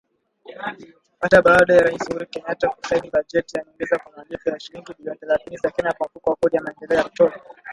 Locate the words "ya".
1.75-1.81, 3.57-3.63, 4.49-4.59, 6.55-6.61, 6.97-7.03